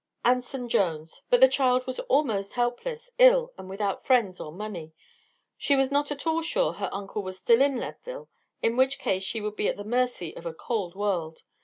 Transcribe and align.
"Anson 0.25 0.67
Jones. 0.67 1.21
But 1.29 1.41
the 1.41 1.47
child 1.47 1.85
was 1.85 1.99
almost 1.99 2.53
helpless, 2.53 3.11
ill 3.19 3.53
and 3.55 3.69
without 3.69 4.03
friends 4.03 4.39
or 4.39 4.51
money. 4.51 4.93
She 5.59 5.75
was 5.75 5.91
not 5.91 6.09
at 6.11 6.25
all 6.25 6.41
sure 6.41 6.73
her 6.73 6.89
uncle 6.91 7.21
was 7.21 7.37
still 7.37 7.61
in 7.61 7.77
Leadville, 7.79 8.27
in 8.63 8.77
which 8.77 8.97
case 8.97 9.21
she 9.21 9.41
would 9.41 9.55
be 9.55 9.67
at 9.67 9.77
the 9.77 9.83
mercy 9.83 10.35
of 10.35 10.47
a 10.47 10.55
cold 10.55 10.95
world. 10.95 11.43